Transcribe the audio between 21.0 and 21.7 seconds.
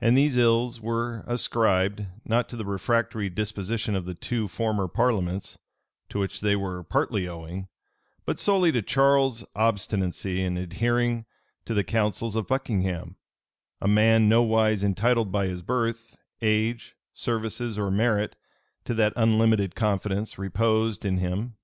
in him.